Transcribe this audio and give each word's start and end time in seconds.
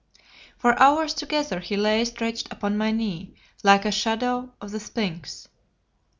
For 0.57 0.79
hours 0.79 1.13
together 1.13 1.59
he 1.59 1.77
lay 1.77 2.03
stretched 2.05 2.51
upon 2.51 2.75
my 2.75 2.89
knee, 2.89 3.35
like 3.61 3.83
the 3.83 3.91
shadow 3.91 4.51
of 4.59 4.73
a 4.73 4.79
sphinx. 4.79 5.47